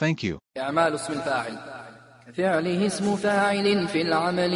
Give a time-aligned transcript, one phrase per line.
[0.00, 0.38] Thank you.
[0.58, 1.58] إعمال اسم الفاعل
[2.26, 4.54] كفعله اسم فاعل في العمل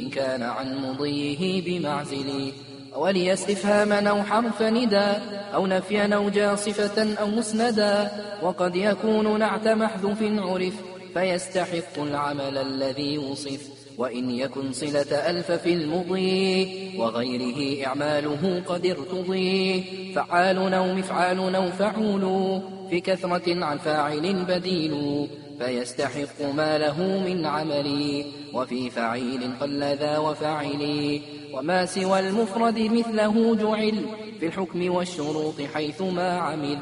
[0.00, 2.52] إن كان عن مضيه بمعزل.
[2.96, 8.10] ولي استفهاما أو حرف نداء أو نفيا أو جاصفة أو مسندا.
[8.42, 10.74] وقد يكون نعت محذوف عرف
[11.14, 13.83] فيستحق العمل الذي وصف.
[13.98, 22.60] وإن يكن صلة ألف في المضي وغيره إعماله قد ارتضي فعال أو مفعال أو فعول
[22.90, 25.26] في كثرة عن فاعل بديل
[25.58, 31.20] فيستحق ما له من عمل وفي فعيل قل ذا وفعل
[31.52, 34.04] وما سوى المفرد مثله جعل
[34.40, 36.78] في الحكم والشروط حيث ما عمل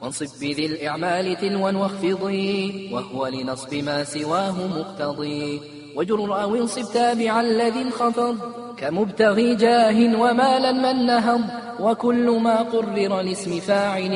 [0.00, 7.82] وانصب بذي الإعمال تلوا واخفضي وهو لنصب ما سواه مقتضي وجر أو انصب تابعا الذي
[7.82, 8.36] انخفض
[8.78, 11.40] كمبتغي جاه ومالا من نهض
[11.80, 14.12] وكل ما قرر لاسم فاعل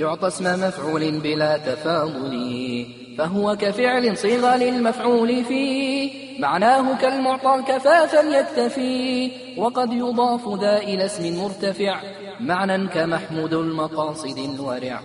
[0.00, 2.86] يعطى اسم مفعول بلا تفاضل
[3.18, 12.00] فهو كفعل صيغ للمفعول فيه معناه كالمعطى كفافا يكتفي وقد يضاف ذا إلى اسم مرتفع
[12.40, 15.00] معنى كمحمود المقاصد الورع.